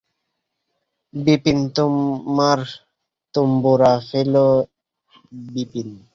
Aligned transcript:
বিপিন, 1.13 1.59
তোমার 1.75 2.59
তম্বুরা 3.33 3.93
ফেলো– 4.09 4.65
বিপিন। 5.47 5.89